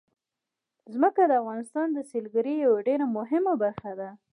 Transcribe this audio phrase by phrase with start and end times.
[0.93, 4.09] ځمکه د افغانستان د سیلګرۍ یوه ډېره مهمه برخه ده.